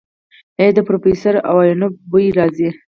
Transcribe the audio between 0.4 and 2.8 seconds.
ای د پروفيسر ايوانوف بوئ راځي.